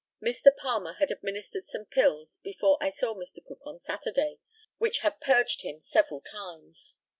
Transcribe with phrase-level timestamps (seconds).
[0.19, 3.37] Mr Palmer had administered some pills before I saw Mr.
[3.45, 4.39] Cook on Saturday,
[4.79, 6.95] which had purged him several times.